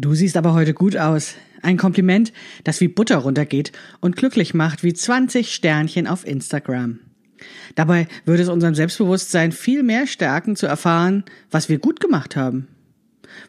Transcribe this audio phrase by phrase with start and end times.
[0.00, 1.34] Du siehst aber heute gut aus.
[1.60, 7.00] Ein Kompliment, das wie Butter runtergeht und glücklich macht wie 20 Sternchen auf Instagram.
[7.74, 12.68] Dabei würde es unserem Selbstbewusstsein viel mehr stärken zu erfahren, was wir gut gemacht haben.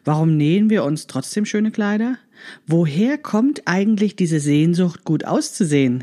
[0.04, 2.18] Warum nähen wir uns trotzdem schöne Kleider?
[2.66, 6.02] Woher kommt eigentlich diese Sehnsucht, gut auszusehen?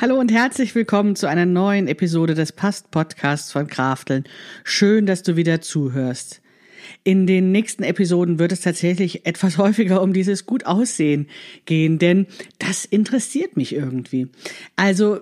[0.00, 4.24] Hallo und herzlich willkommen zu einer neuen Episode des Past Podcasts von Krafteln.
[4.64, 6.42] Schön, dass du wieder zuhörst.
[7.04, 11.28] In den nächsten Episoden wird es tatsächlich etwas häufiger um dieses gut aussehen
[11.64, 12.26] gehen, denn
[12.58, 14.26] das interessiert mich irgendwie.
[14.74, 15.20] Also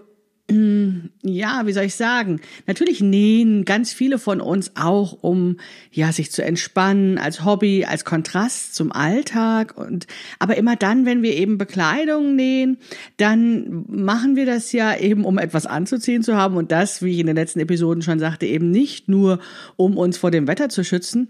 [1.22, 2.41] ja, wie soll ich sagen?
[2.67, 5.56] Natürlich nähen ganz viele von uns auch, um
[5.91, 10.06] ja sich zu entspannen als Hobby, als Kontrast zum Alltag und
[10.39, 12.78] aber immer dann, wenn wir eben Bekleidung nähen,
[13.17, 17.19] dann machen wir das ja eben, um etwas anzuziehen zu haben und das, wie ich
[17.19, 19.39] in den letzten Episoden schon sagte, eben nicht nur,
[19.77, 21.28] um uns vor dem Wetter zu schützen,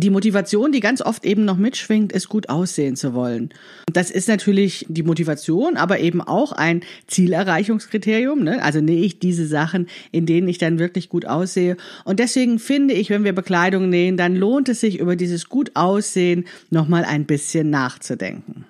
[0.00, 3.50] die Motivation, die ganz oft eben noch mitschwingt, ist gut aussehen zu wollen.
[3.88, 8.42] Und das ist natürlich die Motivation, aber eben auch ein Zielerreichungskriterium.
[8.42, 8.62] Ne?
[8.62, 11.76] Also nähe ich diese Sachen, in denen ich dann wirklich gut aussehe.
[12.04, 15.72] Und deswegen finde ich, wenn wir Bekleidung nähen, dann lohnt es sich, über dieses gut
[15.74, 18.64] Aussehen nochmal ein bisschen nachzudenken.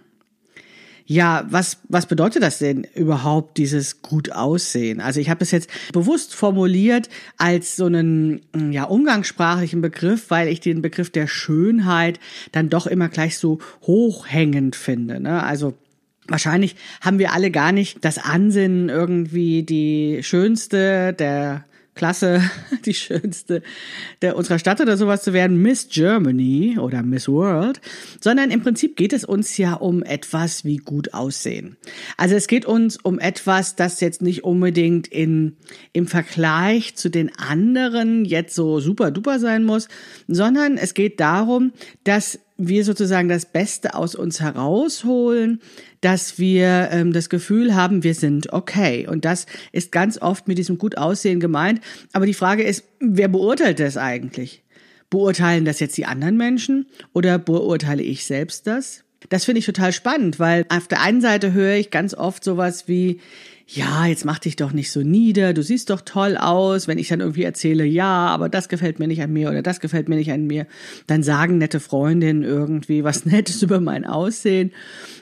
[1.11, 5.01] Ja, was, was bedeutet das denn überhaupt, dieses gut aussehen?
[5.01, 10.61] Also ich habe das jetzt bewusst formuliert als so einen ja, umgangssprachlichen Begriff, weil ich
[10.61, 12.21] den Begriff der Schönheit
[12.53, 15.19] dann doch immer gleich so hochhängend finde.
[15.19, 15.43] Ne?
[15.43, 15.75] Also
[16.29, 21.65] Wahrscheinlich haben wir alle gar nicht das Ansinnen, irgendwie die schönste, der
[22.01, 22.41] Klasse,
[22.87, 23.63] die schönste
[24.23, 27.83] der unserer Stadt oder sowas zu werden, Miss Germany oder Miss World,
[28.23, 31.77] sondern im Prinzip geht es uns ja um etwas wie gut aussehen.
[32.17, 35.57] Also es geht uns um etwas, das jetzt nicht unbedingt in,
[35.93, 39.89] im Vergleich zu den anderen jetzt so super duper sein muss,
[40.27, 41.73] sondern es geht darum,
[42.05, 45.61] dass wir sozusagen das Beste aus uns herausholen,
[46.01, 49.07] dass wir ähm, das Gefühl haben, wir sind okay.
[49.09, 51.81] Und das ist ganz oft mit diesem gut aussehen gemeint.
[52.13, 54.63] Aber die Frage ist, wer beurteilt das eigentlich?
[55.09, 59.05] Beurteilen das jetzt die anderen Menschen oder beurteile ich selbst das?
[59.29, 62.89] Das finde ich total spannend, weil auf der einen Seite höre ich ganz oft sowas
[62.89, 63.21] wie,
[63.73, 66.89] ja, jetzt mach dich doch nicht so nieder, du siehst doch toll aus.
[66.89, 69.79] Wenn ich dann irgendwie erzähle, ja, aber das gefällt mir nicht an mir oder das
[69.79, 70.67] gefällt mir nicht an mir,
[71.07, 74.73] dann sagen nette Freundinnen irgendwie was Nettes über mein Aussehen.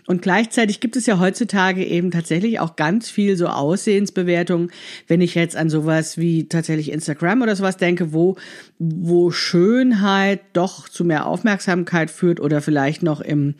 [0.06, 4.70] Und gleichzeitig gibt es ja heutzutage eben tatsächlich auch ganz viel so Aussehensbewertungen,
[5.06, 8.36] wenn ich jetzt an sowas wie tatsächlich Instagram oder sowas denke, wo,
[8.78, 13.56] wo Schönheit doch zu mehr Aufmerksamkeit führt oder vielleicht noch im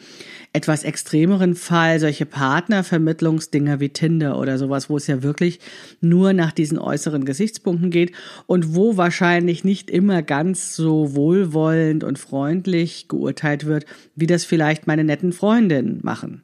[0.55, 5.61] etwas extremeren Fall solche Partnervermittlungsdinger wie Tinder oder sowas, wo es ja wirklich
[6.01, 8.13] nur nach diesen äußeren Gesichtspunkten geht
[8.47, 13.85] und wo wahrscheinlich nicht immer ganz so wohlwollend und freundlich geurteilt wird,
[14.15, 16.43] wie das vielleicht meine netten Freundinnen machen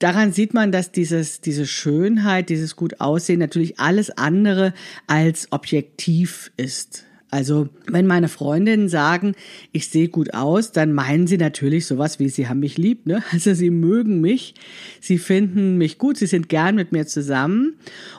[0.00, 4.74] daran sieht man, dass dieses, diese Schönheit, dieses gut Aussehen natürlich alles andere
[5.06, 7.04] als objektiv ist.
[7.30, 9.34] Also, wenn meine Freundinnen sagen,
[9.70, 13.22] ich sehe gut aus, dann meinen sie natürlich sowas wie, sie haben mich lieb, ne?
[13.32, 14.54] Also, sie mögen mich,
[15.00, 17.74] sie finden mich gut, sie sind gern mit mir zusammen.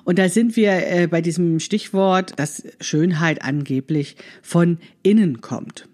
[0.05, 5.87] Und da sind wir äh, bei diesem Stichwort, dass Schönheit angeblich von innen kommt.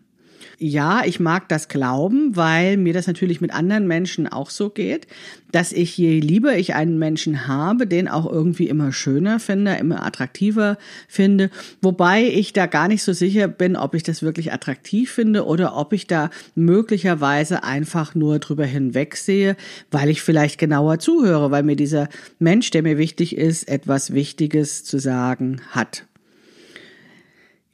[0.59, 5.05] Ja, ich mag das glauben, weil mir das natürlich mit anderen Menschen auch so geht,
[5.51, 10.03] dass ich je lieber ich einen Menschen habe, den auch irgendwie immer schöner finde, immer
[10.03, 11.51] attraktiver finde,
[11.83, 15.75] wobei ich da gar nicht so sicher bin, ob ich das wirklich attraktiv finde oder
[15.77, 19.57] ob ich da möglicherweise einfach nur drüber hinwegsehe,
[19.91, 22.09] weil ich vielleicht genauer zuhöre, weil mir dieser
[22.39, 26.07] Mensch, der mir wichtig ist, etwas Wichtiges zu sagen hat.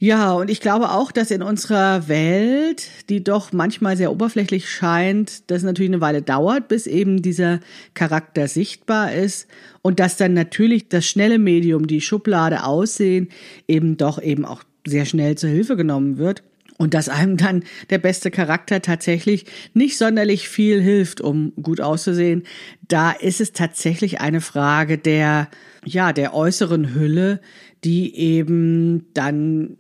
[0.04, 5.50] Ja, und ich glaube auch, dass in unserer Welt, die doch manchmal sehr oberflächlich scheint,
[5.50, 7.62] das natürlich eine Weile dauert, bis eben dieser
[7.94, 9.48] Charakter sichtbar ist
[9.82, 13.30] und dass dann natürlich das schnelle Medium, die Schublade aussehen,
[13.70, 16.44] eben doch eben auch sehr schnell zur Hilfe genommen wird.
[16.78, 22.44] Und dass einem dann der beste Charakter tatsächlich nicht sonderlich viel hilft, um gut auszusehen.
[22.90, 25.48] Da ist es tatsächlich eine Frage der,
[25.86, 27.40] ja, der äußeren Hülle,
[27.86, 29.78] die eben dann,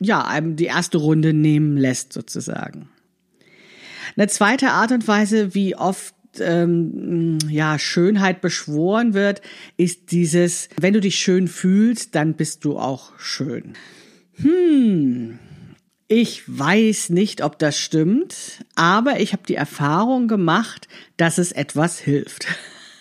[0.00, 2.88] ja, einem die erste Runde nehmen lässt, sozusagen.
[4.16, 9.40] Eine zweite Art und Weise, wie oft ähm, ja, Schönheit beschworen wird,
[9.76, 13.74] ist dieses, wenn du dich schön fühlst, dann bist du auch schön.
[14.36, 15.38] Hm,
[16.08, 21.98] ich weiß nicht, ob das stimmt, aber ich habe die Erfahrung gemacht, dass es etwas
[21.98, 22.46] hilft.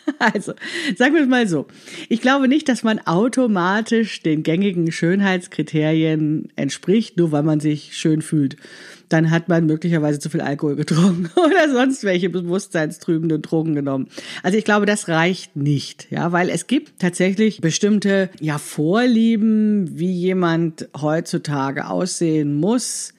[0.19, 0.53] Also,
[0.97, 1.67] sagen wir mal so.
[2.09, 8.21] Ich glaube nicht, dass man automatisch den gängigen Schönheitskriterien entspricht, nur weil man sich schön
[8.21, 8.57] fühlt.
[9.09, 14.07] Dann hat man möglicherweise zu viel Alkohol getrunken oder sonst welche bewusstseinstrübenden Drogen genommen.
[14.41, 20.11] Also ich glaube, das reicht nicht, ja, weil es gibt tatsächlich bestimmte, ja, Vorlieben, wie
[20.11, 23.13] jemand heutzutage aussehen muss,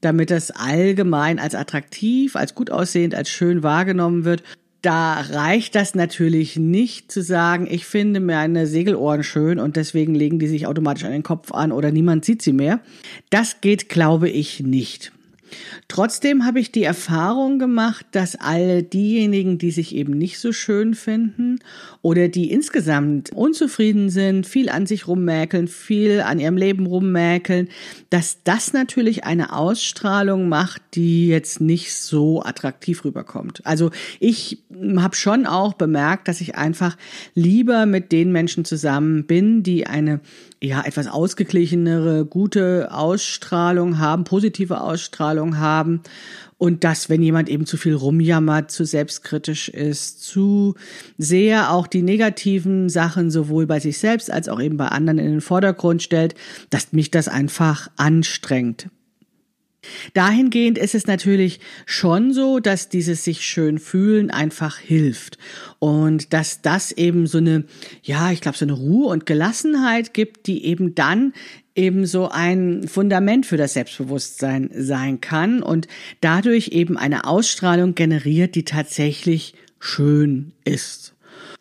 [0.00, 4.42] damit das allgemein als attraktiv, als gut aussehend, als schön wahrgenommen wird
[4.84, 10.38] da reicht das natürlich nicht zu sagen, ich finde meine Segelohren schön und deswegen legen
[10.38, 12.80] die sich automatisch an den Kopf an oder niemand sieht sie mehr.
[13.30, 15.13] Das geht, glaube ich, nicht.
[15.88, 20.94] Trotzdem habe ich die Erfahrung gemacht, dass alle diejenigen, die sich eben nicht so schön
[20.94, 21.58] finden
[22.02, 27.68] oder die insgesamt unzufrieden sind, viel an sich rummäkeln, viel an ihrem Leben rummäkeln,
[28.10, 33.60] dass das natürlich eine Ausstrahlung macht, die jetzt nicht so attraktiv rüberkommt.
[33.64, 33.90] Also
[34.20, 34.62] ich
[34.96, 36.96] habe schon auch bemerkt, dass ich einfach
[37.34, 40.20] lieber mit den Menschen zusammen bin, die eine
[40.64, 46.02] ja etwas ausgeglichenere, gute Ausstrahlung haben, positive Ausstrahlung haben
[46.58, 50.74] und dass, wenn jemand eben zu viel rumjammert, zu selbstkritisch ist, zu
[51.18, 55.30] sehr auch die negativen Sachen sowohl bei sich selbst als auch eben bei anderen in
[55.30, 56.34] den Vordergrund stellt,
[56.70, 58.88] dass mich das einfach anstrengt.
[60.12, 65.38] Dahingehend ist es natürlich schon so, dass dieses sich schön fühlen einfach hilft.
[65.78, 67.64] Und dass das eben so eine,
[68.02, 71.32] ja, ich glaube, so eine Ruhe und Gelassenheit gibt, die eben dann
[71.74, 75.88] eben so ein Fundament für das Selbstbewusstsein sein kann und
[76.20, 81.13] dadurch eben eine Ausstrahlung generiert, die tatsächlich schön ist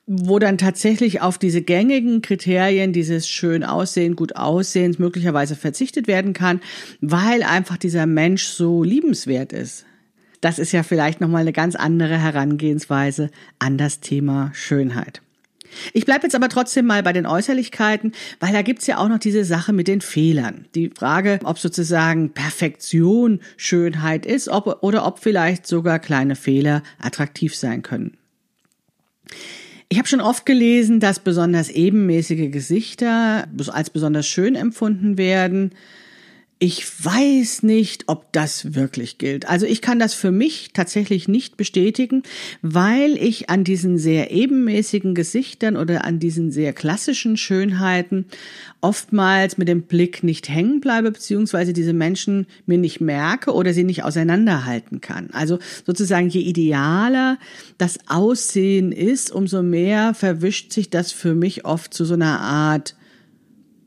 [0.05, 6.33] wo dann tatsächlich auf diese gängigen Kriterien dieses schön aussehen, gut aussehens möglicherweise verzichtet werden
[6.33, 6.59] kann,
[6.99, 9.85] weil einfach dieser Mensch so liebenswert ist.
[10.41, 13.29] Das ist ja vielleicht nochmal eine ganz andere Herangehensweise
[13.59, 15.21] an das Thema Schönheit.
[15.93, 19.19] Ich bleibe jetzt aber trotzdem mal bei den Äußerlichkeiten, weil da gibt's ja auch noch
[19.19, 20.65] diese Sache mit den Fehlern.
[20.75, 27.55] Die Frage, ob sozusagen Perfektion Schönheit ist ob, oder ob vielleicht sogar kleine Fehler attraktiv
[27.55, 28.17] sein können.
[29.93, 35.73] Ich habe schon oft gelesen, dass besonders ebenmäßige Gesichter als besonders schön empfunden werden.
[36.65, 39.49] Ich weiß nicht, ob das wirklich gilt.
[39.49, 42.23] Also ich kann das für mich tatsächlich nicht bestätigen,
[42.61, 48.27] weil ich an diesen sehr ebenmäßigen Gesichtern oder an diesen sehr klassischen Schönheiten
[48.79, 53.83] oftmals mit dem Blick nicht hängen bleibe, beziehungsweise diese Menschen mir nicht merke oder sie
[53.83, 55.31] nicht auseinanderhalten kann.
[55.33, 57.39] Also sozusagen, je idealer
[57.77, 62.95] das Aussehen ist, umso mehr verwischt sich das für mich oft zu so einer Art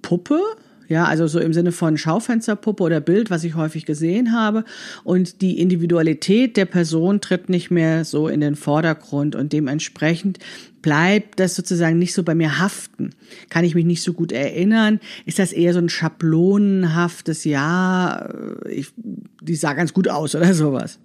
[0.02, 0.42] Puppe,
[0.88, 4.64] ja, also so im Sinne von Schaufensterpuppe oder Bild, was ich häufig gesehen habe.
[5.04, 10.38] Und die Individualität der Person tritt nicht mehr so in den Vordergrund und dementsprechend
[10.82, 13.10] bleibt das sozusagen nicht so bei mir haften.
[13.48, 15.00] Kann ich mich nicht so gut erinnern?
[15.24, 18.28] Ist das eher so ein schablonenhaftes, ja,
[18.70, 18.92] ich,
[19.40, 21.00] die sah ganz gut aus oder sowas.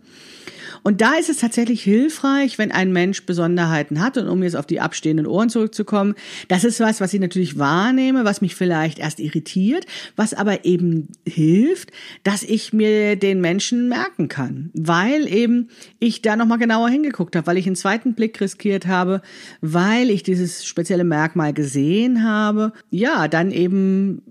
[0.83, 4.17] Und da ist es tatsächlich hilfreich, wenn ein Mensch Besonderheiten hat.
[4.17, 6.15] Und um jetzt auf die abstehenden Ohren zurückzukommen,
[6.47, 9.85] das ist was, was ich natürlich wahrnehme, was mich vielleicht erst irritiert,
[10.15, 11.91] was aber eben hilft,
[12.23, 15.69] dass ich mir den Menschen merken kann, weil eben
[15.99, 19.21] ich da nochmal genauer hingeguckt habe, weil ich einen zweiten Blick riskiert habe,
[19.61, 22.73] weil ich dieses spezielle Merkmal gesehen habe.
[22.89, 24.21] Ja, dann eben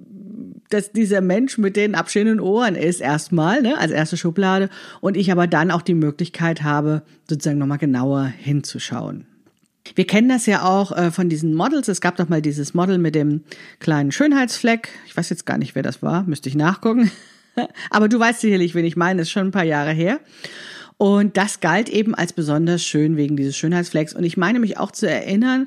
[0.71, 5.31] dass dieser Mensch mit den abstehenden Ohren ist erstmal, ne, als erste Schublade und ich
[5.31, 9.27] aber dann auch die Möglichkeit habe, sozusagen nochmal genauer hinzuschauen.
[9.95, 11.89] Wir kennen das ja auch äh, von diesen Models.
[11.89, 13.43] Es gab doch mal dieses Model mit dem
[13.81, 14.89] kleinen Schönheitsfleck.
[15.07, 17.11] Ich weiß jetzt gar nicht, wer das war, müsste ich nachgucken.
[17.91, 20.21] aber du weißt sicherlich, wen ich meine, ist schon ein paar Jahre her.
[20.97, 24.15] Und das galt eben als besonders schön wegen dieses Schönheitsflecks.
[24.15, 25.67] Und ich meine mich auch zu erinnern,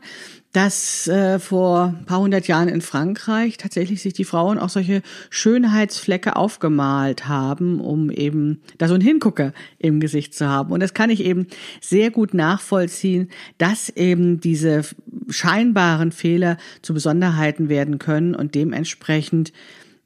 [0.54, 5.02] dass äh, vor ein paar hundert Jahren in Frankreich tatsächlich sich die Frauen auch solche
[5.32, 10.72] Schönheitsflecke aufgemalt haben, um eben da so einen Hingucker im Gesicht zu haben.
[10.72, 11.48] Und das kann ich eben
[11.82, 14.84] sehr gut nachvollziehen, dass eben diese
[15.28, 19.52] scheinbaren Fehler zu Besonderheiten werden können und dementsprechend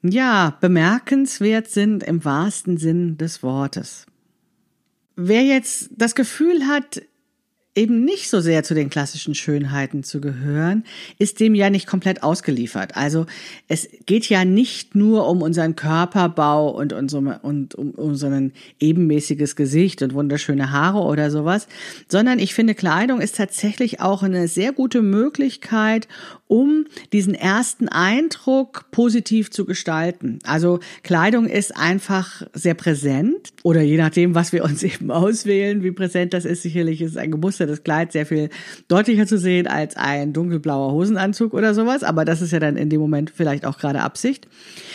[0.01, 4.05] ja, bemerkenswert sind im wahrsten Sinn des Wortes.
[5.15, 7.01] Wer jetzt das Gefühl hat,
[7.77, 10.83] eben nicht so sehr zu den klassischen Schönheiten zu gehören,
[11.19, 12.97] ist dem ja nicht komplett ausgeliefert.
[12.97, 13.27] Also
[13.67, 19.55] es geht ja nicht nur um unseren Körperbau und, und, und um, so ein ebenmäßiges
[19.55, 21.67] Gesicht und wunderschöne Haare oder sowas,
[22.07, 26.07] sondern ich finde, Kleidung ist tatsächlich auch eine sehr gute Möglichkeit,
[26.47, 30.39] um diesen ersten Eindruck positiv zu gestalten.
[30.43, 35.91] Also Kleidung ist einfach sehr präsent oder je nachdem, was wir uns eben auswählen, wie
[35.91, 38.49] präsent das ist, sicherlich ist ein gemustertes Kleid sehr viel
[38.87, 42.89] deutlicher zu sehen als ein dunkelblauer Hosenanzug oder sowas, aber das ist ja dann in
[42.89, 44.47] dem Moment vielleicht auch gerade Absicht.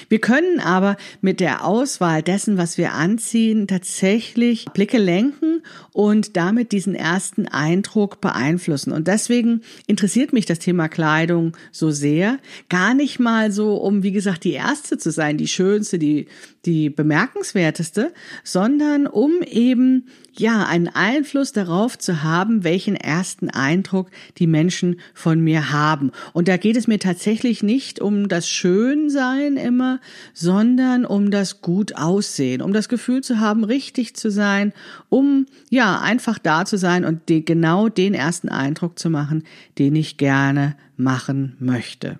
[0.08, 6.72] Wir können aber mit der Auswahl dessen, was wir anziehen, tatsächlich Blicke lenken und damit
[6.72, 8.92] diesen ersten Eindruck beeinflussen.
[8.92, 11.41] Und deswegen interessiert mich das Thema Kleidung
[11.72, 12.38] so sehr.
[12.68, 16.26] Gar nicht mal so, um, wie gesagt, die erste zu sein, die schönste, die,
[16.64, 18.12] die bemerkenswerteste,
[18.44, 24.08] sondern um eben ja, einen Einfluss darauf zu haben, welchen ersten Eindruck
[24.38, 26.10] die Menschen von mir haben.
[26.32, 30.00] Und da geht es mir tatsächlich nicht um das Schönsein immer,
[30.32, 34.72] sondern um das gut aussehen, um das Gefühl zu haben, richtig zu sein,
[35.10, 39.44] um ja, einfach da zu sein und die, genau den ersten Eindruck zu machen,
[39.78, 42.18] den ich gerne machen möchte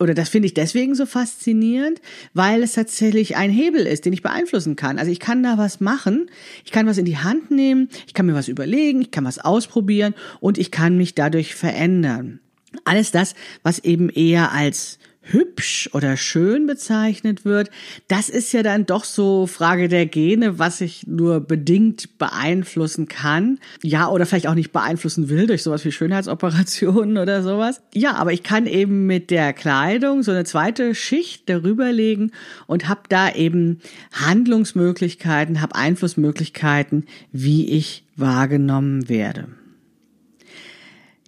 [0.00, 2.00] oder das finde ich deswegen so faszinierend,
[2.32, 4.98] weil es tatsächlich ein Hebel ist, den ich beeinflussen kann.
[4.98, 6.30] Also ich kann da was machen,
[6.64, 9.38] ich kann was in die Hand nehmen, ich kann mir was überlegen, ich kann was
[9.38, 12.40] ausprobieren und ich kann mich dadurch verändern.
[12.84, 17.70] Alles das, was eben eher als hübsch oder schön bezeichnet wird,
[18.08, 23.58] das ist ja dann doch so Frage der Gene, was ich nur bedingt beeinflussen kann.
[23.82, 27.80] Ja, oder vielleicht auch nicht beeinflussen will durch sowas wie Schönheitsoperationen oder sowas.
[27.94, 32.32] Ja, aber ich kann eben mit der Kleidung so eine zweite Schicht darüber legen
[32.66, 33.80] und habe da eben
[34.12, 39.48] Handlungsmöglichkeiten, habe Einflussmöglichkeiten, wie ich wahrgenommen werde.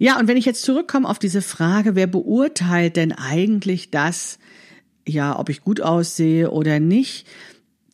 [0.02, 4.40] Ja, und wenn ich jetzt zurückkomme auf diese Frage, wer beurteilt denn eigentlich das,
[5.06, 7.28] ja, ob ich gut aussehe oder nicht,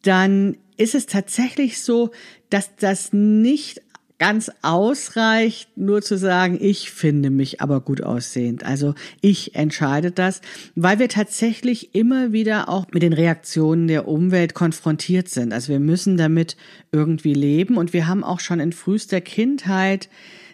[0.00, 2.10] dann ist es tatsächlich so,
[2.48, 3.82] dass das nicht
[4.16, 8.64] ganz ausreicht, nur zu sagen, ich finde mich aber gut aussehend.
[8.64, 10.40] Also ich entscheide das,
[10.74, 15.52] weil wir tatsächlich immer wieder auch mit den Reaktionen der Umwelt konfrontiert sind.
[15.52, 16.56] Also wir müssen damit
[16.90, 20.08] irgendwie leben und wir haben auch schon in frühester Kindheit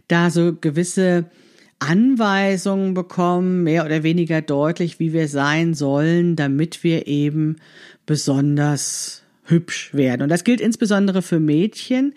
[0.09, 1.27] da so gewisse
[1.89, 7.57] Anweisungen bekommen, mehr oder weniger deutlich, wie wir sein sollen, damit wir eben
[8.07, 10.23] besonders hübsch werden.
[10.23, 12.15] Und das gilt insbesondere für Mädchen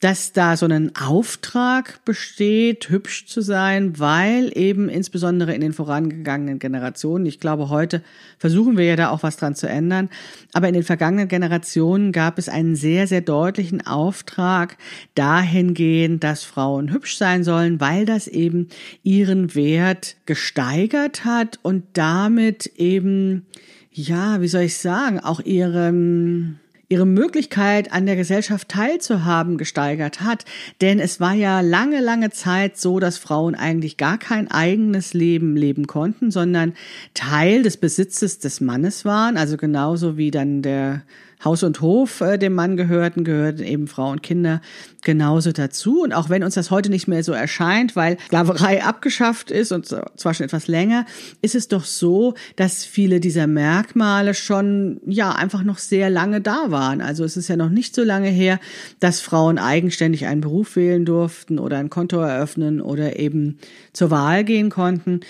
[0.00, 6.58] dass da so ein Auftrag besteht, hübsch zu sein, weil eben insbesondere in den vorangegangenen
[6.58, 8.02] Generationen, ich glaube, heute
[8.38, 10.08] versuchen wir ja da auch was dran zu ändern,
[10.54, 14.78] aber in den vergangenen Generationen gab es einen sehr, sehr deutlichen Auftrag
[15.14, 18.68] dahingehend, dass Frauen hübsch sein sollen, weil das eben
[19.02, 23.44] ihren Wert gesteigert hat und damit eben,
[23.92, 26.58] ja, wie soll ich sagen, auch ihrem,
[26.90, 30.44] ihre Möglichkeit an der Gesellschaft teilzuhaben gesteigert hat.
[30.80, 35.56] Denn es war ja lange, lange Zeit so, dass Frauen eigentlich gar kein eigenes Leben
[35.56, 36.74] leben konnten, sondern
[37.14, 39.36] Teil des Besitzes des Mannes waren.
[39.36, 41.02] Also genauso wie dann der
[41.44, 44.60] Haus und Hof äh, dem Mann gehörten, gehörten eben Frau und Kinder
[45.02, 46.02] genauso dazu.
[46.02, 49.86] Und auch wenn uns das heute nicht mehr so erscheint, weil Sklaverei abgeschafft ist und
[49.86, 51.06] zwar schon etwas länger,
[51.42, 56.70] ist es doch so, dass viele dieser Merkmale schon ja einfach noch sehr lange da
[56.70, 57.00] waren.
[57.00, 58.60] Also es ist ja noch nicht so lange her,
[59.00, 63.58] dass Frauen eigenständig einen Beruf wählen durften oder ein Konto eröffnen oder eben
[63.92, 65.20] zur Wahl gehen konnten.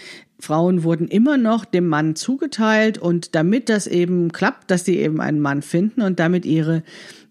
[0.40, 5.20] Frauen wurden immer noch dem Mann zugeteilt und damit das eben klappt, dass die eben
[5.20, 6.82] einen Mann finden und damit ihre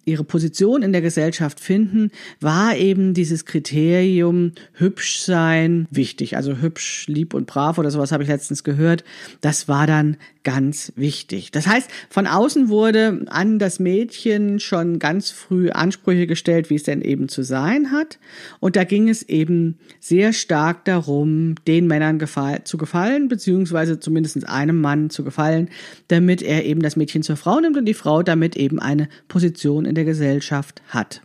[0.09, 2.11] ihre Position in der Gesellschaft finden,
[2.41, 6.35] war eben dieses Kriterium hübsch sein wichtig.
[6.35, 9.03] Also hübsch, lieb und brav oder sowas habe ich letztens gehört.
[9.41, 11.51] Das war dann ganz wichtig.
[11.51, 16.83] Das heißt, von außen wurde an das Mädchen schon ganz früh Ansprüche gestellt, wie es
[16.83, 18.19] denn eben zu sein hat.
[18.59, 22.19] Und da ging es eben sehr stark darum, den Männern
[22.63, 25.69] zu gefallen, beziehungsweise zumindest einem Mann zu gefallen,
[26.07, 29.85] damit er eben das Mädchen zur Frau nimmt und die Frau damit eben eine Position
[29.85, 31.21] in der Gesellschaft hat.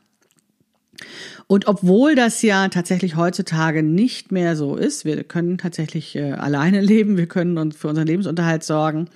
[1.46, 6.80] Und obwohl das ja tatsächlich heutzutage nicht mehr so ist, wir können tatsächlich äh, alleine
[6.82, 9.08] leben, wir können uns für unseren Lebensunterhalt sorgen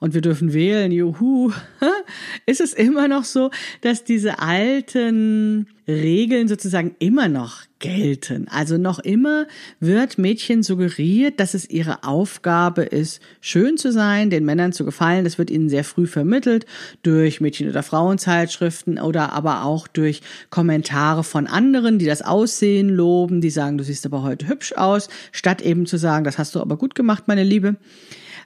[0.00, 1.52] und wir dürfen wählen, juhu,
[2.46, 8.48] ist es immer noch so, dass diese alten Regeln sozusagen immer noch gelten.
[8.48, 9.46] Also noch immer
[9.80, 15.24] wird Mädchen suggeriert, dass es ihre Aufgabe ist, schön zu sein, den Männern zu gefallen.
[15.24, 16.64] Das wird ihnen sehr früh vermittelt
[17.02, 23.42] durch Mädchen- oder Frauenzeitschriften oder aber auch durch Kommentare von anderen, die das Aussehen loben,
[23.42, 26.60] die sagen, du siehst aber heute hübsch aus, statt eben zu sagen, das hast du
[26.60, 27.76] aber gut gemacht, meine Liebe.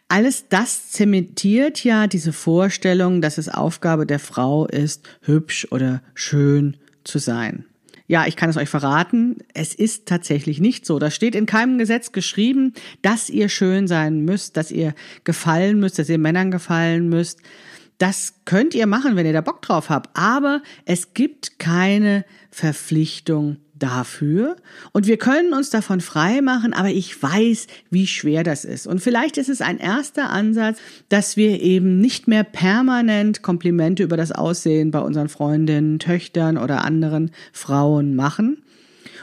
[0.09, 6.77] Alles das zementiert ja diese Vorstellung, dass es Aufgabe der Frau ist, hübsch oder schön
[7.05, 7.67] zu sein.
[8.09, 10.99] Ja, ich kann es euch verraten, es ist tatsächlich nicht so.
[10.99, 12.73] Da steht in keinem Gesetz geschrieben,
[13.03, 14.95] dass ihr schön sein müsst, dass ihr
[15.25, 17.41] gefallen müsst, dass ihr Männern gefallen müsst.
[17.99, 20.17] Das könnt ihr machen, wenn ihr da Bock drauf habt.
[20.17, 24.57] Aber es gibt keine Verpflichtung dafür
[24.93, 28.87] und wir können uns davon frei machen, aber ich weiß, wie schwer das ist.
[28.87, 30.79] Und vielleicht ist es ein erster Ansatz,
[31.09, 36.85] dass wir eben nicht mehr permanent Komplimente über das Aussehen bei unseren Freundinnen, Töchtern oder
[36.85, 38.63] anderen Frauen machen,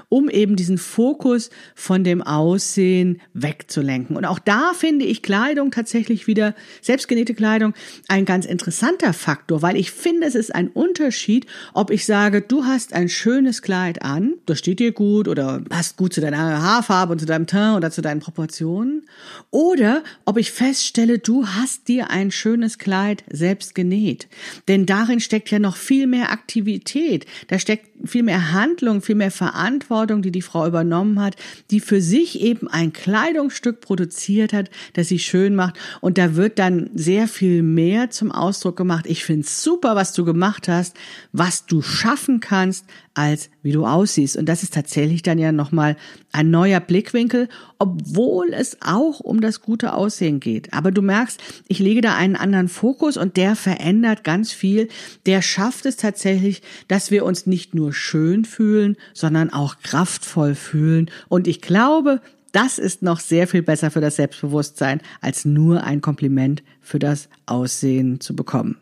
[0.10, 4.16] um eben diesen Fokus von dem Aussehen wegzulenken.
[4.16, 7.74] Und auch da finde ich Kleidung tatsächlich wieder, selbstgenähte Kleidung,
[8.08, 12.66] ein ganz interessanter Faktor, weil ich finde, es ist ein Unterschied, ob ich sage, du
[12.66, 17.14] hast ein schönes Kleid an, das steht dir gut oder passt gut zu deiner Haarfarbe
[17.14, 19.04] und zu deinem Teint oder zu deinen Proportionen,
[19.52, 24.28] oder ob ich feststelle, du hast dir ein schönes Kleid selbst genäht.
[24.68, 29.32] Denn darin steckt ja noch viel mehr Aktivität, da steckt viel mehr Handlung, viel mehr
[29.32, 31.36] Verantwortung, die die Frau übernommen hat,
[31.72, 35.78] die für sich eben ein Kleidungsstück produziert hat, das sie schön macht.
[36.02, 39.06] Und da wird dann sehr viel mehr zum Ausdruck gemacht.
[39.08, 40.96] Ich finde es super, was du gemacht hast,
[41.32, 44.38] was du schaffen kannst, als wie du aussiehst.
[44.38, 45.96] Und das ist tatsächlich dann ja nochmal
[46.32, 50.74] ein neuer Blickwinkel, obwohl es auch um das gute Aussehen geht.
[50.74, 54.88] Aber du merkst, ich lege da einen anderen Fokus und der verändert ganz viel.
[55.26, 61.12] Der schafft es tatsächlich, dass wir uns nicht nur schön fühlen, sondern auch kraftvoll fühlen.
[61.30, 66.02] Und ich glaube, das ist noch sehr viel besser für das Selbstbewusstsein, als nur ein
[66.02, 68.78] Kompliment für das Aussehen zu bekommen.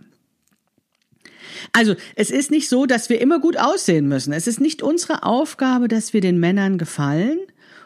[1.74, 4.34] Also, es ist nicht so, dass wir immer gut aussehen müssen.
[4.34, 7.40] Es ist nicht unsere Aufgabe, dass wir den Männern gefallen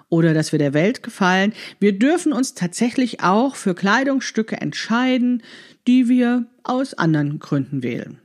[0.09, 1.53] oder dass wir der Welt gefallen.
[1.79, 5.43] Wir dürfen uns tatsächlich auch für Kleidungsstücke entscheiden,
[5.87, 8.19] die wir aus anderen Gründen wählen.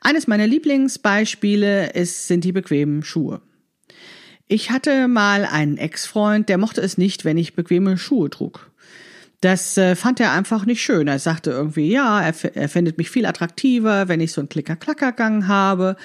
[0.00, 3.40] Eines meiner Lieblingsbeispiele ist, sind die bequemen Schuhe.
[4.46, 8.70] Ich hatte mal einen Ex-Freund, der mochte es nicht, wenn ich bequeme Schuhe trug.
[9.40, 11.08] Das äh, fand er einfach nicht schön.
[11.08, 15.48] Er sagte irgendwie, ja, er, er findet mich viel attraktiver, wenn ich so einen Klicker-Klacker-Gang
[15.48, 15.96] habe,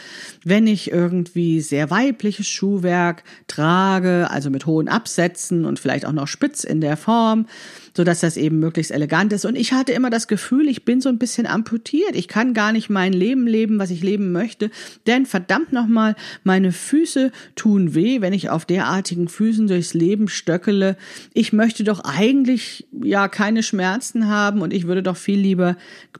[0.45, 6.28] wenn ich irgendwie sehr weibliches Schuhwerk trage, also mit hohen Absätzen und vielleicht auch noch
[6.28, 7.48] spitz in der Form
[7.96, 9.46] so dass das eben möglichst elegant ist.
[9.46, 12.16] Und ich hatte immer das Gefühl, ich bin so ein bisschen amputiert.
[12.16, 14.70] Ich kann gar nicht mein Leben leben, was ich leben möchte.
[15.08, 20.98] Denn verdammt nochmal, meine Füße tun weh, wenn ich auf derartigen Füßen durchs Leben stöckele.
[21.34, 25.78] Ich möchte doch eigentlich ja keine Schmerzen haben und ich würde doch viel lieber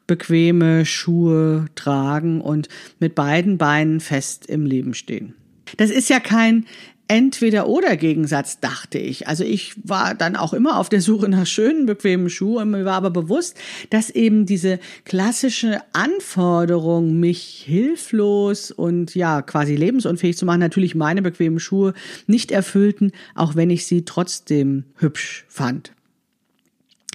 [0.08, 5.36] bequeme Schuhe tragen und mit beiden Beinen fest im Leben stehen.
[5.78, 6.66] Das ist ja kein
[7.08, 9.28] entweder oder Gegensatz, dachte ich.
[9.28, 12.96] Also ich war dann auch immer auf der Suche nach schönen, bequemen Schuhen mir war
[12.96, 13.58] aber bewusst,
[13.90, 21.22] dass eben diese klassische Anforderung, mich hilflos und ja, quasi lebensunfähig zu machen, natürlich meine
[21.22, 21.94] bequemen Schuhe
[22.28, 25.92] nicht erfüllten, auch wenn ich sie trotzdem hübsch fand.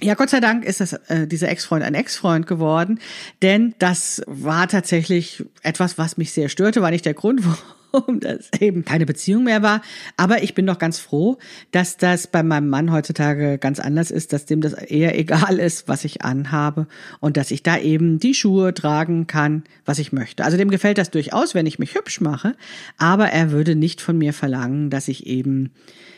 [0.03, 2.99] Ja, Gott sei Dank ist das, äh, dieser Ex-Freund ein Ex-Freund geworden,
[3.43, 7.41] denn das war tatsächlich etwas, was mich sehr störte, war nicht der Grund,
[7.91, 9.81] warum das eben keine Beziehung mehr war.
[10.17, 11.37] Aber ich bin doch ganz froh,
[11.71, 15.87] dass das bei meinem Mann heutzutage ganz anders ist, dass dem das eher egal ist,
[15.87, 16.87] was ich anhabe
[17.19, 20.43] und dass ich da eben die Schuhe tragen kann, was ich möchte.
[20.43, 22.55] Also dem gefällt das durchaus, wenn ich mich hübsch mache,
[22.97, 25.71] aber er würde nicht von mir verlangen, dass ich eben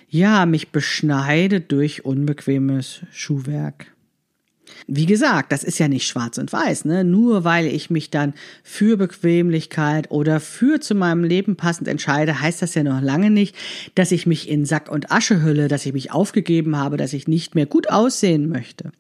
[0.10, 3.93] ja, mich beschneide durch unbequemes Schuhwerk.
[4.88, 7.04] Wie gesagt, das ist ja nicht schwarz und weiß, ne?
[7.04, 12.62] Nur weil ich mich dann für Bequemlichkeit oder für zu meinem Leben passend entscheide, heißt
[12.62, 13.56] das ja noch lange nicht,
[13.96, 17.28] dass ich mich in Sack und Asche hülle, dass ich mich aufgegeben habe, dass ich
[17.28, 18.92] nicht mehr gut aussehen möchte.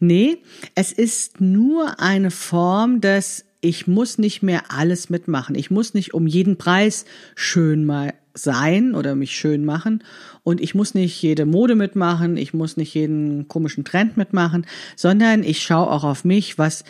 [0.00, 0.38] Nee,
[0.74, 5.54] es ist nur eine Form des ich muss nicht mehr alles mitmachen.
[5.54, 10.02] Ich muss nicht um jeden Preis schön mal sein oder mich schön machen.
[10.42, 14.66] Und ich muss nicht jede Mode mitmachen, ich muss nicht jeden komischen Trend mitmachen,
[14.96, 16.84] sondern ich schaue auch auf mich, was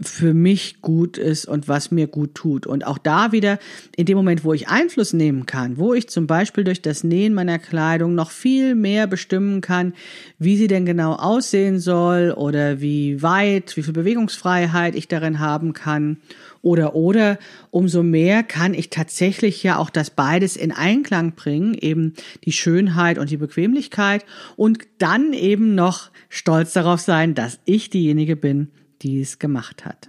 [0.00, 2.66] für mich gut ist und was mir gut tut.
[2.66, 3.58] Und auch da wieder
[3.96, 7.32] in dem Moment, wo ich Einfluss nehmen kann, wo ich zum Beispiel durch das Nähen
[7.32, 9.94] meiner Kleidung noch viel mehr bestimmen kann,
[10.38, 15.72] wie sie denn genau aussehen soll oder wie weit, wie viel Bewegungsfreiheit ich darin haben
[15.72, 16.18] kann
[16.60, 17.38] oder oder
[17.70, 22.12] umso mehr kann ich tatsächlich ja auch das beides in Einklang bringen, eben
[22.44, 28.36] die Schönheit und die Bequemlichkeit und dann eben noch stolz darauf sein, dass ich diejenige
[28.36, 28.68] bin,
[29.02, 30.08] die es gemacht hat.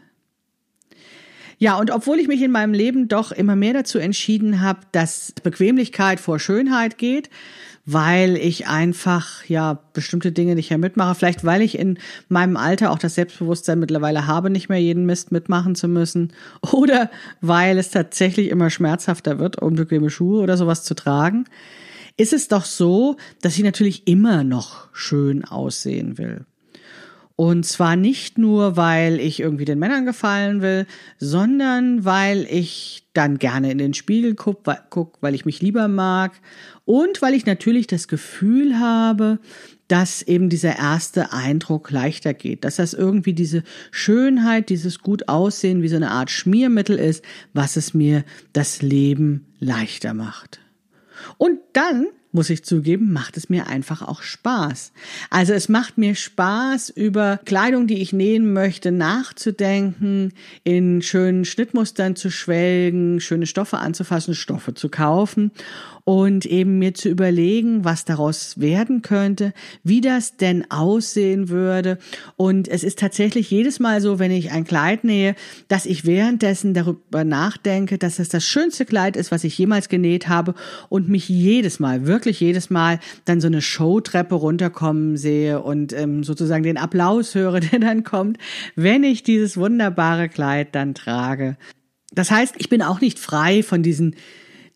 [1.60, 5.34] Ja, und obwohl ich mich in meinem Leben doch immer mehr dazu entschieden habe, dass
[5.42, 7.32] Bequemlichkeit vor Schönheit geht,
[7.84, 11.98] weil ich einfach ja bestimmte Dinge nicht mehr mitmache, vielleicht weil ich in
[12.28, 16.34] meinem Alter auch das Selbstbewusstsein mittlerweile habe, nicht mehr jeden Mist mitmachen zu müssen
[16.72, 17.10] oder
[17.42, 21.46] weil es tatsächlich immer schmerzhafter wird, unbequeme Schuhe oder sowas zu tragen,
[22.18, 26.46] ist es doch so, dass ich natürlich immer noch schön aussehen will.
[27.38, 30.88] Und zwar nicht nur, weil ich irgendwie den Männern gefallen will,
[31.20, 34.64] sondern weil ich dann gerne in den Spiegel guck,
[35.22, 36.34] weil ich mich lieber mag
[36.84, 39.38] und weil ich natürlich das Gefühl habe,
[39.88, 45.84] dass eben dieser erste Eindruck leichter geht, dass das irgendwie diese Schönheit, dieses gut aussehen
[45.84, 47.24] wie so eine Art Schmiermittel ist,
[47.54, 50.60] was es mir das Leben leichter macht.
[51.38, 54.94] Und dann muss ich zugeben, macht es mir einfach auch Spaß.
[55.30, 60.32] Also es macht mir Spaß, über Kleidung, die ich nähen möchte, nachzudenken,
[60.64, 65.52] in schönen Schnittmustern zu schwelgen, schöne Stoffe anzufassen, Stoffe zu kaufen
[66.08, 69.52] und eben mir zu überlegen, was daraus werden könnte,
[69.84, 71.98] wie das denn aussehen würde.
[72.38, 75.36] Und es ist tatsächlich jedes Mal so, wenn ich ein Kleid nähe,
[75.68, 80.30] dass ich währenddessen darüber nachdenke, dass es das schönste Kleid ist, was ich jemals genäht
[80.30, 80.56] habe
[80.88, 86.24] und mich jedes Mal, wirklich jedes Mal dann so eine Showtreppe runterkommen sehe und ähm,
[86.24, 88.38] sozusagen den Applaus höre, der dann kommt,
[88.78, 91.58] wenn ich dieses wunderbare Kleid dann trage.
[92.14, 94.16] Das heißt, ich bin auch nicht frei von diesen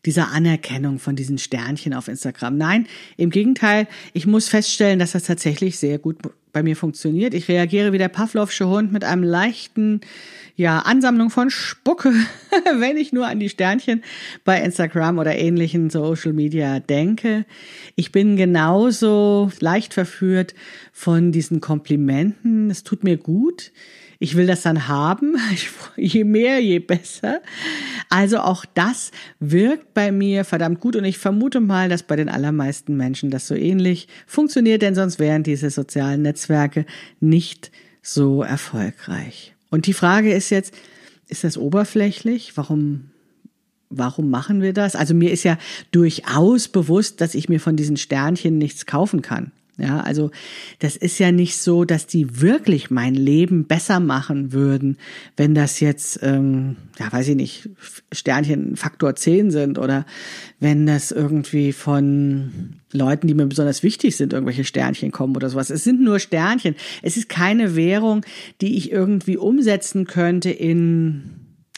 [0.04, 2.56] dieser Anerkennung von diesen Sternchen auf Instagram.
[2.56, 2.86] Nein,
[3.16, 6.18] im Gegenteil, ich muss feststellen, dass das tatsächlich sehr gut
[6.52, 7.34] bei mir funktioniert.
[7.34, 10.00] Ich reagiere wie der Pavlovsche Hund mit einem leichten,
[10.54, 12.12] ja, Ansammlung von Spucke,
[12.78, 14.02] wenn ich nur an die Sternchen
[14.44, 17.46] bei Instagram oder ähnlichen Social Media denke.
[17.96, 20.54] Ich bin genauso leicht verführt
[20.92, 22.70] von diesen Komplimenten.
[22.70, 23.72] Es tut mir gut
[24.22, 25.36] ich will das dann haben.
[25.96, 27.42] Je mehr, je besser.
[28.08, 32.28] Also auch das wirkt bei mir verdammt gut und ich vermute mal, dass bei den
[32.28, 36.86] allermeisten Menschen das so ähnlich funktioniert, denn sonst wären diese sozialen Netzwerke
[37.18, 39.54] nicht so erfolgreich.
[39.70, 40.72] Und die Frage ist jetzt,
[41.28, 42.56] ist das oberflächlich?
[42.56, 43.10] Warum
[43.90, 44.96] warum machen wir das?
[44.96, 45.58] Also mir ist ja
[45.90, 49.52] durchaus bewusst, dass ich mir von diesen Sternchen nichts kaufen kann.
[49.82, 50.30] Ja, also
[50.78, 54.96] das ist ja nicht so, dass die wirklich mein Leben besser machen würden,
[55.36, 57.68] wenn das jetzt, ähm, ja, weiß ich nicht,
[58.12, 60.06] Sternchen Faktor 10 sind oder
[60.60, 65.68] wenn das irgendwie von Leuten, die mir besonders wichtig sind, irgendwelche Sternchen kommen oder sowas.
[65.68, 66.76] Es sind nur Sternchen.
[67.02, 68.24] Es ist keine Währung,
[68.60, 71.24] die ich irgendwie umsetzen könnte in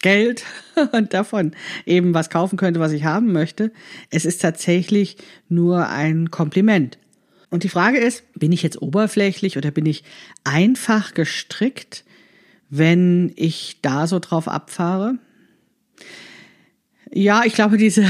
[0.03, 0.45] Geld
[0.93, 1.53] und davon
[1.87, 3.73] eben was kaufen könnte, was ich haben möchte.
[4.11, 5.17] Es ist tatsächlich
[5.49, 6.99] nur ein Kompliment.
[7.55, 10.03] Und die Frage ist, bin ich jetzt oberflächlich oder bin ich
[10.43, 12.03] einfach gestrickt,
[12.69, 15.19] wenn ich da so drauf abfahre?
[17.16, 18.05] Ja, ich glaube, diese,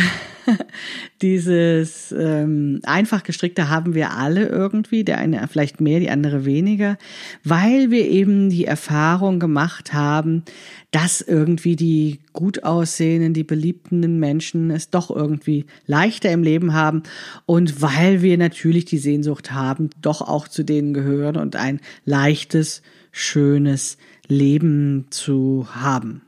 [1.20, 6.96] dieses ähm, einfach gestrickte haben wir alle irgendwie, der eine vielleicht mehr, die andere weniger,
[7.42, 10.42] weil wir eben die Erfahrung gemacht haben,
[10.90, 17.02] dass irgendwie die gut aussehenden, die beliebten Menschen es doch irgendwie leichter im Leben haben
[17.44, 22.80] und weil wir natürlich die Sehnsucht haben, doch auch zu denen gehören und ein leichtes,
[23.12, 26.22] schönes Leben zu haben.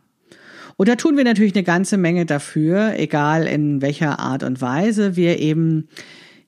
[0.76, 5.16] Und da tun wir natürlich eine ganze Menge dafür, egal in welcher Art und Weise
[5.16, 5.88] wir eben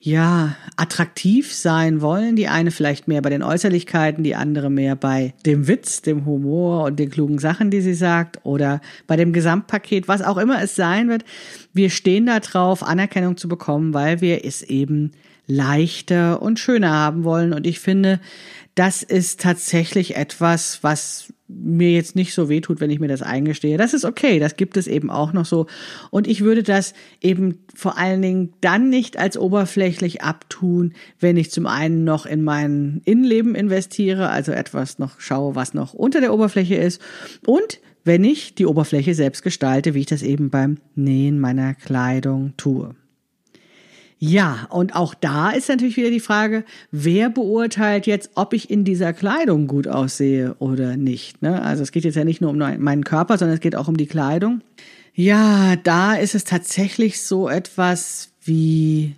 [0.01, 2.37] ja, attraktiv sein wollen.
[2.37, 6.85] Die eine vielleicht mehr bei den Äußerlichkeiten, die andere mehr bei dem Witz, dem Humor
[6.85, 10.77] und den klugen Sachen, die sie sagt oder bei dem Gesamtpaket, was auch immer es
[10.77, 11.25] sein wird.
[11.73, 15.13] Wir stehen da drauf, Anerkennung zu bekommen, weil wir es eben
[15.47, 17.53] leichter und schöner haben wollen.
[17.53, 18.21] Und ich finde,
[18.79, 23.77] das ist tatsächlich etwas, was mir jetzt nicht so wehtut, wenn ich mir das eingestehe.
[23.77, 25.67] Das ist okay, das gibt es eben auch noch so.
[26.11, 31.51] Und ich würde das eben vor allen Dingen dann nicht als oberflächlich abtun, wenn ich
[31.51, 36.33] zum einen noch in mein Innenleben investiere, also etwas noch schaue, was noch unter der
[36.33, 37.03] Oberfläche ist.
[37.45, 42.53] Und wenn ich die Oberfläche selbst gestalte, wie ich das eben beim Nähen meiner Kleidung
[42.57, 42.95] tue.
[44.21, 48.85] Ja, und auch da ist natürlich wieder die Frage, wer beurteilt jetzt, ob ich in
[48.85, 51.41] dieser Kleidung gut aussehe oder nicht.
[51.41, 51.63] Ne?
[51.63, 53.97] Also es geht jetzt ja nicht nur um meinen Körper, sondern es geht auch um
[53.97, 54.61] die Kleidung.
[55.15, 59.15] Ja, da ist es tatsächlich so etwas wie,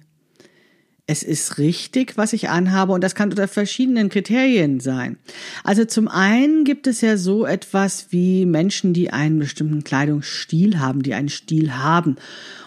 [1.11, 5.19] es ist richtig, was ich anhabe und das kann unter verschiedenen Kriterien sein.
[5.65, 11.03] Also zum einen gibt es ja so etwas wie Menschen, die einen bestimmten Kleidungsstil haben,
[11.03, 12.15] die einen Stil haben.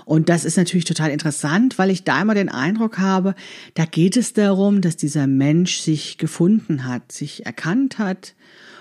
[0.04, 3.34] Und das ist natürlich total interessant, weil ich da immer den Eindruck habe,
[3.76, 8.36] da geht es darum, dass dieser Mensch sich gefunden hat, sich erkannt hat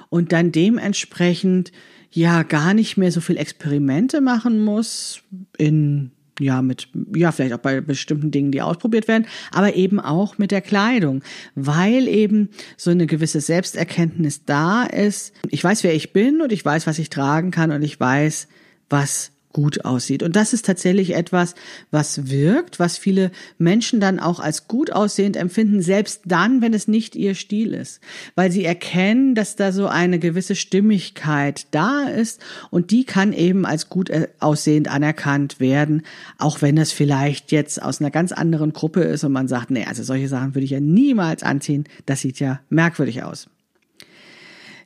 [0.09, 1.71] und dann dementsprechend
[2.11, 5.23] ja gar nicht mehr so viel Experimente machen muss
[5.57, 6.11] in
[6.43, 10.51] ja, mit, ja, vielleicht auch bei bestimmten Dingen, die ausprobiert werden, aber eben auch mit
[10.51, 11.23] der Kleidung,
[11.55, 15.35] weil eben so eine gewisse Selbsterkenntnis da ist.
[15.49, 18.49] Ich weiß, wer ich bin und ich weiß, was ich tragen kann und ich weiß,
[18.89, 20.23] was gut aussieht.
[20.23, 21.55] Und das ist tatsächlich etwas,
[21.91, 26.89] was wirkt, was viele Menschen dann auch als gut aussehend empfinden, selbst dann, wenn es
[26.89, 28.01] nicht ihr Stil ist,
[28.35, 33.67] weil sie erkennen, dass da so eine gewisse Stimmigkeit da ist und die kann eben
[33.67, 34.11] als gut
[34.41, 36.03] aussehend anerkannt werden,
[36.39, 39.85] auch wenn das vielleicht jetzt aus einer ganz anderen Gruppe ist und man sagt, nee,
[39.85, 43.49] also solche Sachen würde ich ja niemals anziehen, das sieht ja merkwürdig aus.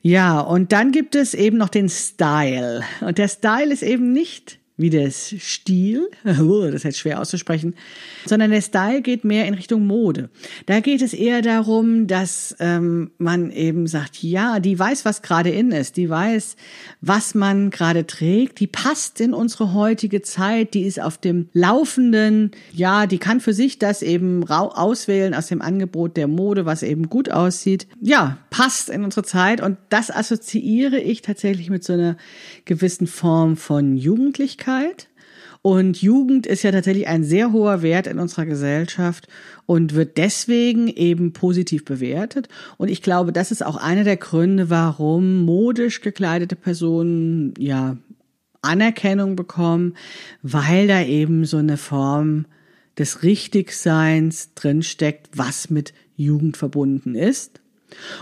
[0.03, 2.83] Ja, und dann gibt es eben noch den Style.
[3.01, 7.75] Und der Style ist eben nicht wie das Stil, das ist schwer auszusprechen,
[8.27, 10.29] sondern der Style geht mehr in Richtung Mode.
[10.67, 15.51] Da geht es eher darum, dass ähm, man eben sagt, ja, die weiß, was gerade
[15.51, 16.57] in ist, die weiß,
[17.01, 22.51] was man gerade trägt, die passt in unsere heutige Zeit, die ist auf dem Laufenden,
[22.73, 27.09] ja, die kann für sich das eben auswählen aus dem Angebot der Mode, was eben
[27.09, 27.87] gut aussieht.
[28.01, 32.17] Ja, passt in unsere Zeit und das assoziiere ich tatsächlich mit so einer
[32.67, 34.66] gewissen Form von Jugendlichkeit.
[35.63, 39.27] Und Jugend ist ja tatsächlich ein sehr hoher Wert in unserer Gesellschaft
[39.67, 42.49] und wird deswegen eben positiv bewertet.
[42.77, 47.97] Und ich glaube, das ist auch einer der Gründe, warum modisch gekleidete Personen ja
[48.63, 49.95] Anerkennung bekommen,
[50.43, 52.47] weil da eben so eine Form
[52.99, 57.61] des Richtigseins drinsteckt, was mit Jugend verbunden ist.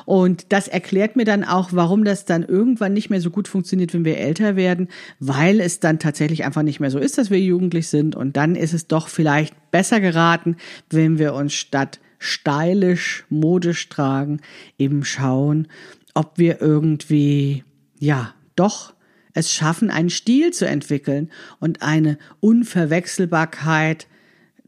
[0.04, 3.94] Und das erklärt mir dann auch, warum das dann irgendwann nicht mehr so gut funktioniert,
[3.94, 4.88] wenn wir älter werden,
[5.20, 8.16] weil es dann tatsächlich einfach nicht mehr so ist, dass wir jugendlich sind.
[8.16, 10.56] Und dann ist es doch vielleicht besser geraten,
[10.90, 14.40] wenn wir uns statt stylisch, modisch tragen,
[14.78, 15.68] eben schauen,
[16.14, 17.64] ob wir irgendwie,
[17.98, 18.94] ja, doch
[19.34, 24.06] es schaffen, einen Stil zu entwickeln und eine Unverwechselbarkeit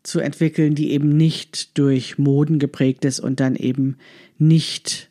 [0.06, 3.96] zu entwickeln, die eben nicht durch Moden geprägt ist und dann eben
[4.38, 5.10] nicht,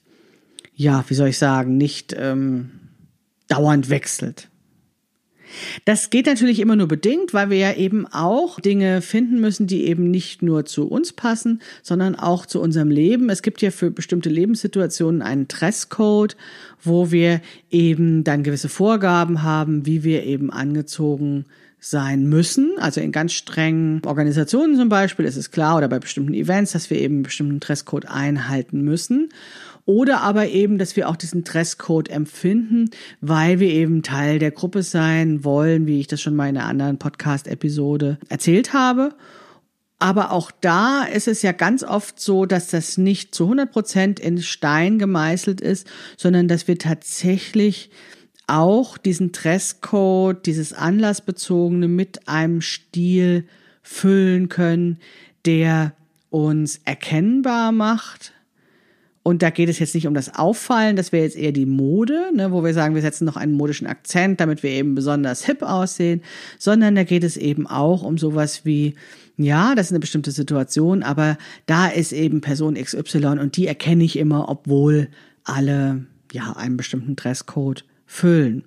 [0.76, 2.72] ja, wie soll ich sagen, nicht ähm,
[3.48, 4.50] dauernd wechselt.
[5.86, 9.86] Das geht natürlich immer nur bedingt, weil wir ja eben auch Dinge finden müssen, die
[9.86, 13.30] eben nicht nur zu uns passen, sondern auch zu unserem Leben.
[13.30, 16.36] Es gibt ja für bestimmte Lebenssituationen einen Dresscode,
[16.84, 21.46] wo wir eben dann gewisse Vorgaben haben, wie wir eben angezogen
[21.86, 22.74] sein müssen.
[22.80, 26.90] Also in ganz strengen Organisationen zum Beispiel ist es klar oder bei bestimmten Events, dass
[26.90, 29.30] wir eben einen bestimmten Dresscode einhalten müssen.
[29.86, 32.90] Oder aber eben, dass wir auch diesen Dresscode empfinden,
[33.22, 36.66] weil wir eben Teil der Gruppe sein wollen, wie ich das schon mal in einer
[36.66, 39.14] anderen Podcast-Episode erzählt habe.
[40.00, 44.20] Aber auch da ist es ja ganz oft so, dass das nicht zu 100 Prozent
[44.20, 45.86] in Stein gemeißelt ist,
[46.18, 47.92] sondern dass wir tatsächlich
[48.48, 53.46] auch diesen Dresscode, dieses Anlassbezogene mit einem Stil
[53.82, 55.00] füllen können,
[55.46, 55.94] der
[56.30, 58.34] uns erkennbar macht.
[59.24, 62.30] Und da geht es jetzt nicht um das Auffallen, das wäre jetzt eher die Mode,
[62.36, 65.64] ne, wo wir sagen, wir setzen noch einen modischen Akzent, damit wir eben besonders hip
[65.64, 66.22] aussehen,
[66.60, 68.94] sondern da geht es eben auch um sowas wie,
[69.36, 74.04] ja, das ist eine bestimmte Situation, aber da ist eben Person XY und die erkenne
[74.04, 75.08] ich immer, obwohl
[75.44, 77.84] alle ja einen bestimmten Dresscode
[78.16, 78.64] füllen.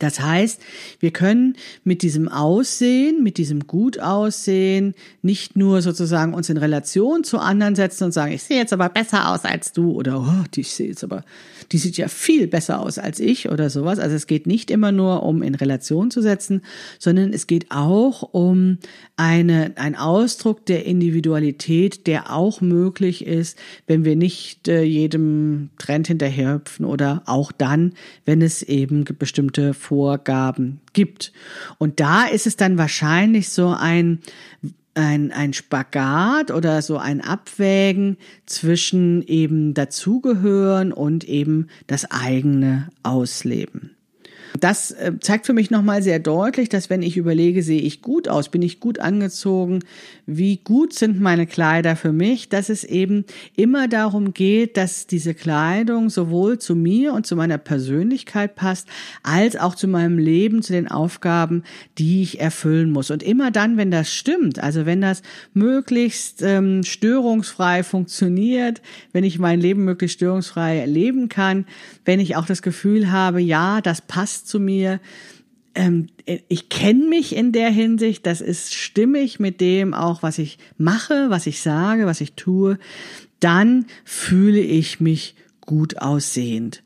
[0.00, 0.60] Das heißt,
[0.98, 7.38] wir können mit diesem Aussehen, mit diesem Gutaussehen nicht nur sozusagen uns in Relation zu
[7.38, 10.64] anderen setzen und sagen, ich sehe jetzt aber besser aus als du oder oh, die
[10.64, 11.24] sehe jetzt aber,
[11.70, 14.00] die sieht ja viel besser aus als ich oder sowas.
[14.00, 16.62] Also es geht nicht immer nur um in Relation zu setzen,
[16.98, 18.78] sondern es geht auch um
[19.16, 26.08] eine, ein Ausdruck der Individualität, der auch möglich ist, wenn wir nicht äh, jedem Trend
[26.08, 27.92] hinterherhüpfen oder auch dann,
[28.24, 31.32] wenn es eben bestimmte Vorgaben gibt.
[31.78, 34.18] Und da ist es dann wahrscheinlich so ein
[34.96, 43.93] ein, ein Spagat oder so ein Abwägen zwischen eben dazugehören und eben das eigene Ausleben.
[44.60, 48.28] Das äh, zeigt für mich nochmal sehr deutlich, dass wenn ich überlege, sehe ich gut
[48.28, 49.80] aus, bin ich gut angezogen,
[50.26, 53.24] wie gut sind meine Kleider für mich, dass es eben
[53.56, 58.86] immer darum geht, dass diese Kleidung sowohl zu mir und zu meiner Persönlichkeit passt,
[59.24, 61.64] als auch zu meinem Leben, zu den Aufgaben,
[61.98, 63.10] die ich erfüllen muss.
[63.10, 69.40] Und immer dann, wenn das stimmt, also wenn das möglichst ähm, störungsfrei funktioniert, wenn ich
[69.40, 71.66] mein Leben möglichst störungsfrei erleben kann,
[72.04, 75.00] wenn ich auch das Gefühl habe, ja, das passt zu mir,
[75.74, 76.06] ähm,
[76.48, 81.30] ich kenne mich in der Hinsicht, das ist stimmig mit dem auch, was ich mache,
[81.30, 82.78] was ich sage, was ich tue,
[83.40, 86.82] dann fühle ich mich gut aussehend.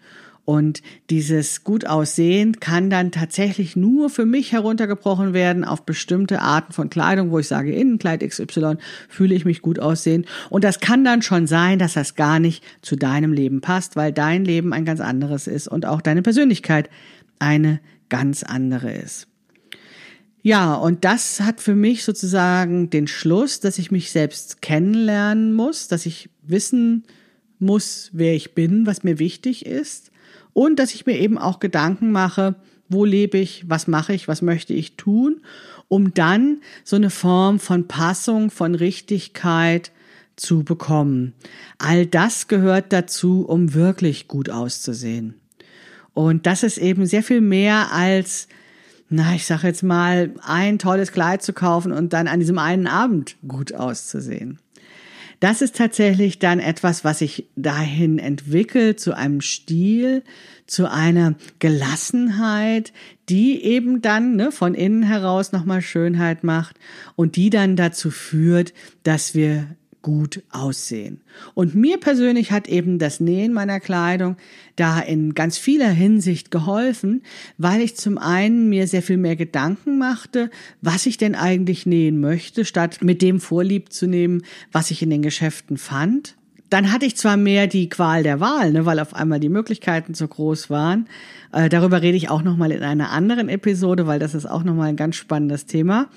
[0.49, 6.73] Und dieses gut aussehen kann dann tatsächlich nur für mich heruntergebrochen werden auf bestimmte Arten
[6.73, 8.77] von Kleidung, wo ich sage, Innenkleid XY
[9.11, 10.25] fühle ich mich gut aussehen.
[10.49, 14.11] Und das kann dann schon sein, dass das gar nicht zu deinem Leben passt, weil
[14.11, 16.89] dein Leben ein ganz anderes ist und auch deine Persönlichkeit
[17.39, 19.29] eine ganz andere ist.
[20.43, 25.89] Ja, und das hat für mich sozusagen den Schluss, dass ich mich selbst kennenlernen muss,
[25.89, 27.05] dass ich wissen
[27.59, 30.11] muss, wer ich bin, was mir wichtig ist
[30.53, 32.55] und dass ich mir eben auch Gedanken mache,
[32.89, 35.43] wo lebe ich, was mache ich, was möchte ich tun,
[35.89, 39.93] um dann so eine Form von Passung, von Richtigkeit
[40.37, 41.35] zu bekommen.
[41.79, 45.35] All das gehört dazu, um wirklich gut auszusehen.
[46.19, 48.49] Und das ist eben sehr viel mehr als,
[49.09, 52.89] na, ich sage jetzt mal, ein tolles Kleid zu kaufen und dann an diesem einen
[52.89, 54.59] Abend gut auszusehen.
[55.39, 60.25] Das ist tatsächlich dann etwas, was sich dahin entwickelt zu einem Stil,
[60.67, 62.93] zu einer Gelassenheit,
[63.29, 66.81] die eben dann ne, von innen heraus nochmal Schönheit macht
[67.15, 69.69] und die dann dazu führt, dass wir
[70.03, 71.21] gut aussehen.
[71.55, 74.37] Und mir persönlich hat eben das Nähen meiner Kleidung
[74.77, 77.23] da in ganz vieler Hinsicht geholfen,
[77.57, 82.21] weil ich zum einen mir sehr viel mehr Gedanken machte, was ich denn eigentlich nähen
[82.21, 86.37] möchte, statt mit dem Vorlieb zu nehmen, was ich in den Geschäften fand.
[86.71, 90.15] Dann hatte ich zwar mehr die Qual der Wahl, ne, weil auf einmal die Möglichkeiten
[90.15, 91.09] so groß waren.
[91.53, 94.91] Äh, darüber rede ich auch nochmal in einer anderen Episode, weil das ist auch nochmal
[94.91, 96.09] ein ganz spannendes Thema.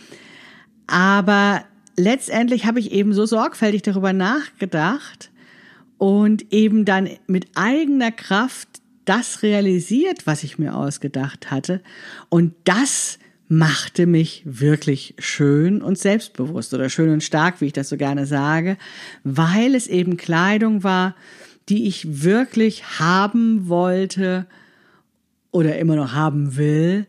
[0.88, 1.64] Aber
[1.96, 5.32] letztendlich habe ich eben so sorgfältig darüber nachgedacht
[5.98, 8.68] und eben dann mit eigener Kraft
[9.06, 11.82] das realisiert, was ich mir ausgedacht hatte.
[12.30, 17.90] Und das machte mich wirklich schön und selbstbewusst oder schön und stark, wie ich das
[17.90, 18.78] so gerne sage,
[19.24, 21.16] weil es eben Kleidung war,
[21.68, 24.46] die ich wirklich haben wollte
[25.52, 27.08] oder immer noch haben will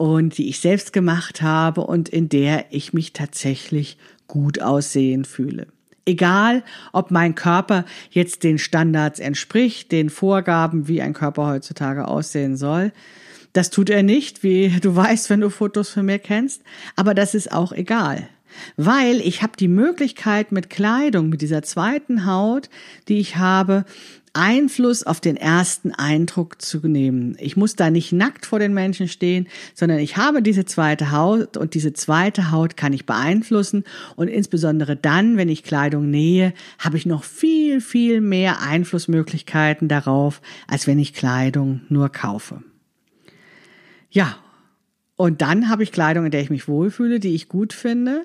[0.00, 5.66] und die ich selbst gemacht habe und in der ich mich tatsächlich gut aussehen fühle.
[6.06, 12.56] Egal, ob mein Körper jetzt den Standards entspricht, den Vorgaben, wie ein Körper heutzutage aussehen
[12.56, 12.92] soll.
[13.52, 16.62] Das tut er nicht, wie du weißt, wenn du Fotos von mir kennst.
[16.96, 18.26] Aber das ist auch egal.
[18.78, 22.70] Weil ich habe die Möglichkeit mit Kleidung, mit dieser zweiten Haut,
[23.08, 23.84] die ich habe,
[24.32, 27.36] Einfluss auf den ersten Eindruck zu nehmen.
[27.38, 31.56] Ich muss da nicht nackt vor den Menschen stehen, sondern ich habe diese zweite Haut
[31.56, 33.84] und diese zweite Haut kann ich beeinflussen
[34.16, 40.40] und insbesondere dann, wenn ich Kleidung nähe, habe ich noch viel, viel mehr Einflussmöglichkeiten darauf,
[40.68, 42.62] als wenn ich Kleidung nur kaufe.
[44.10, 44.36] Ja,
[45.16, 48.22] und dann habe ich Kleidung, in der ich mich wohlfühle, die ich gut finde,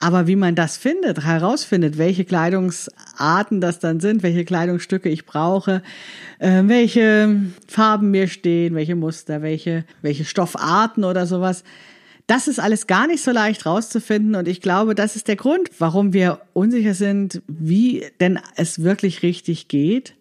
[0.00, 5.82] aber wie man das findet, herausfindet, welche Kleidungsarten das dann sind, welche Kleidungsstücke ich brauche,
[6.38, 11.64] äh, welche Farben mir stehen, welche Muster, welche, welche Stoffarten oder sowas,
[12.28, 15.70] das ist alles gar nicht so leicht rauszufinden und ich glaube, das ist der Grund,
[15.78, 20.14] warum wir unsicher sind, wie denn es wirklich richtig geht,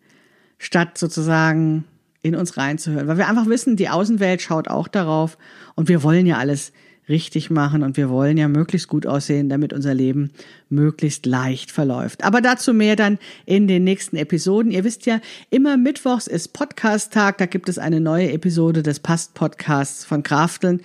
[0.57, 1.83] statt sozusagen
[2.23, 3.07] in uns reinzuhören.
[3.07, 5.37] Weil wir einfach wissen, die Außenwelt schaut auch darauf
[5.75, 6.71] und wir wollen ja alles
[7.09, 10.31] richtig machen und wir wollen ja möglichst gut aussehen, damit unser Leben
[10.69, 12.23] möglichst leicht verläuft.
[12.23, 14.71] Aber dazu mehr dann in den nächsten Episoden.
[14.71, 20.05] Ihr wisst ja, immer Mittwochs ist Podcast-Tag, da gibt es eine neue Episode des Past-Podcasts
[20.05, 20.81] von Krafteln.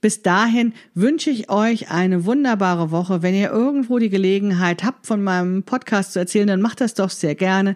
[0.00, 3.22] Bis dahin wünsche ich euch eine wunderbare Woche.
[3.22, 7.10] Wenn ihr irgendwo die Gelegenheit habt, von meinem Podcast zu erzählen, dann macht das doch
[7.10, 7.74] sehr gerne.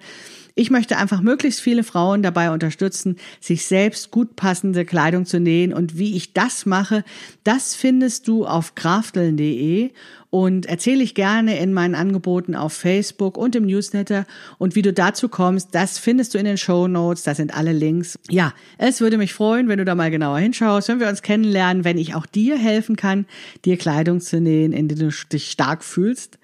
[0.61, 5.73] Ich möchte einfach möglichst viele Frauen dabei unterstützen, sich selbst gut passende Kleidung zu nähen.
[5.73, 7.03] Und wie ich das mache,
[7.45, 9.89] das findest du auf krafteln.de
[10.29, 14.27] und erzähle ich gerne in meinen Angeboten auf Facebook und im Newsletter.
[14.59, 17.23] Und wie du dazu kommst, das findest du in den Show Notes.
[17.23, 18.19] Da sind alle Links.
[18.29, 21.85] Ja, es würde mich freuen, wenn du da mal genauer hinschaust, wenn wir uns kennenlernen,
[21.85, 23.25] wenn ich auch dir helfen kann,
[23.65, 26.39] dir Kleidung zu nähen, in der du dich stark fühlst.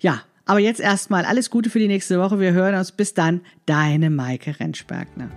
[0.00, 2.40] Ja, aber jetzt erstmal alles Gute für die nächste Woche.
[2.40, 2.90] Wir hören uns.
[2.90, 5.28] Bis dann, deine Maike Rentschbergner.